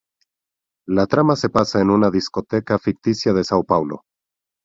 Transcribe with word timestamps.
La 0.89 1.05
trama 1.05 1.35
se 1.35 1.49
pasa 1.49 1.79
en 1.79 1.91
una 1.91 2.09
discoteca 2.09 2.79
ficticia 2.79 3.33
de 3.33 3.41
São 3.41 3.63
Paulo. 3.63 4.01